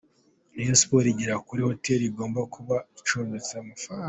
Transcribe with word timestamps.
Rayon 0.55 0.77
Sports 0.81 1.09
igera 1.13 1.35
kuri 1.47 1.61
hoteli 1.69 2.03
igomba 2.07 2.41
kuba 2.53 2.75
icumbitsemo. 2.99 3.73